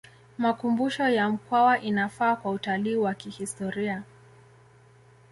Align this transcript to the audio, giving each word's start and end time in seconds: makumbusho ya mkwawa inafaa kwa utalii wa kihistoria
makumbusho 0.37 1.09
ya 1.09 1.29
mkwawa 1.29 1.79
inafaa 1.79 2.35
kwa 2.35 2.51
utalii 2.51 2.95
wa 2.95 3.13
kihistoria 3.13 4.03